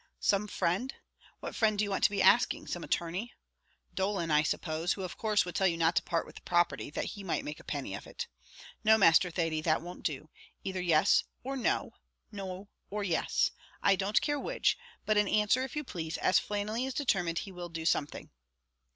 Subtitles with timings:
[0.19, 0.95] "Some friend;
[1.41, 3.35] what friend do you want to be asking some attorney?
[3.93, 6.89] Dolan, I suppose, who of course would tell you not to part with the property,
[6.89, 8.25] that he might make a penny of it.
[8.83, 10.31] No, Master Thady, that won't do;
[10.63, 11.91] either yes or no
[12.31, 13.51] no or yes;
[13.83, 14.75] I don't care which;
[15.05, 18.31] but an answer, if you please, as Flannelly is determined he will do something."